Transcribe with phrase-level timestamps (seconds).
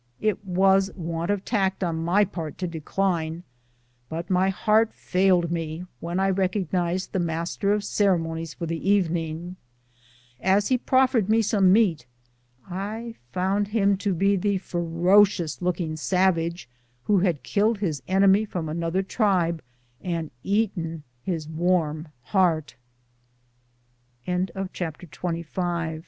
[0.19, 3.43] It was want of tact on my part to decline,
[4.09, 9.57] but my heart failed me when I recognized the master of ceremonies for tlie evening.
[10.39, 12.07] As he proffered me some meat,
[12.67, 16.67] I found him to be the ferocious looking savage
[17.03, 19.61] who had killed his enemy from another tribe
[20.01, 20.31] and